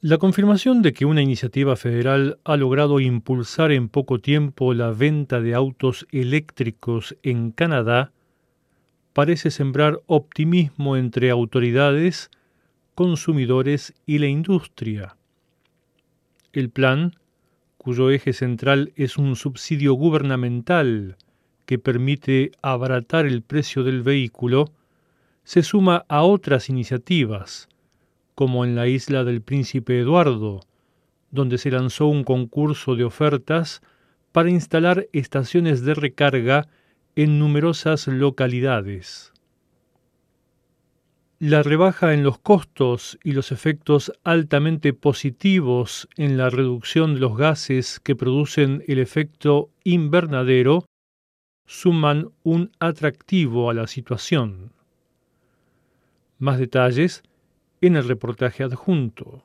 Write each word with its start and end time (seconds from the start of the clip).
La 0.00 0.18
confirmación 0.18 0.80
de 0.80 0.92
que 0.92 1.06
una 1.06 1.22
iniciativa 1.22 1.74
federal 1.74 2.38
ha 2.44 2.56
logrado 2.56 3.00
impulsar 3.00 3.72
en 3.72 3.88
poco 3.88 4.20
tiempo 4.20 4.72
la 4.72 4.92
venta 4.92 5.40
de 5.40 5.56
autos 5.56 6.06
eléctricos 6.12 7.16
en 7.24 7.50
Canadá 7.50 8.12
parece 9.12 9.50
sembrar 9.50 10.00
optimismo 10.06 10.96
entre 10.96 11.30
autoridades, 11.30 12.30
consumidores 12.94 13.92
y 14.06 14.18
la 14.18 14.28
industria. 14.28 15.16
El 16.52 16.70
plan, 16.70 17.16
cuyo 17.76 18.12
eje 18.12 18.32
central 18.32 18.92
es 18.94 19.18
un 19.18 19.34
subsidio 19.34 19.94
gubernamental 19.94 21.16
que 21.66 21.80
permite 21.80 22.52
abaratar 22.62 23.26
el 23.26 23.42
precio 23.42 23.82
del 23.82 24.02
vehículo, 24.04 24.66
se 25.42 25.64
suma 25.64 26.04
a 26.08 26.22
otras 26.22 26.68
iniciativas, 26.68 27.68
como 28.38 28.64
en 28.64 28.76
la 28.76 28.86
isla 28.86 29.24
del 29.24 29.42
Príncipe 29.42 29.98
Eduardo, 29.98 30.60
donde 31.32 31.58
se 31.58 31.72
lanzó 31.72 32.06
un 32.06 32.22
concurso 32.22 32.94
de 32.94 33.02
ofertas 33.02 33.82
para 34.30 34.48
instalar 34.48 35.08
estaciones 35.12 35.82
de 35.84 35.94
recarga 35.94 36.68
en 37.16 37.40
numerosas 37.40 38.06
localidades. 38.06 39.32
La 41.40 41.64
rebaja 41.64 42.14
en 42.14 42.22
los 42.22 42.38
costos 42.38 43.18
y 43.24 43.32
los 43.32 43.50
efectos 43.50 44.12
altamente 44.22 44.92
positivos 44.92 46.08
en 46.16 46.36
la 46.36 46.48
reducción 46.48 47.14
de 47.14 47.20
los 47.20 47.36
gases 47.36 47.98
que 47.98 48.14
producen 48.14 48.84
el 48.86 49.00
efecto 49.00 49.68
invernadero 49.82 50.84
suman 51.66 52.30
un 52.44 52.70
atractivo 52.78 53.68
a 53.68 53.74
la 53.74 53.88
situación. 53.88 54.70
Más 56.38 56.60
detalles 56.60 57.24
en 57.80 57.96
el 57.96 58.08
reportaje 58.08 58.64
adjunto. 58.64 59.42